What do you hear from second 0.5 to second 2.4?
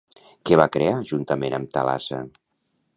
va crear juntament amb Thalassa?